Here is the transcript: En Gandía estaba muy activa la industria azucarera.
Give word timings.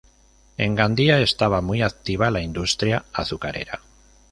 En 0.57 0.73
Gandía 0.73 1.19
estaba 1.21 1.61
muy 1.61 1.83
activa 1.83 2.31
la 2.31 2.41
industria 2.41 3.05
azucarera. 3.13 3.81